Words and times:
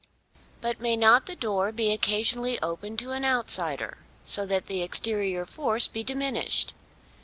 But 0.61 0.79
may 0.79 0.97
not 0.97 1.27
the 1.27 1.35
door 1.35 1.71
be 1.71 1.91
occasionally 1.91 2.59
opened 2.63 2.97
to 2.97 3.11
an 3.11 3.23
outsider, 3.23 3.99
so 4.23 4.47
that 4.47 4.65
the 4.65 4.81
exterior 4.81 5.45
force 5.45 5.87
be 5.87 6.03
diminished? 6.03 6.73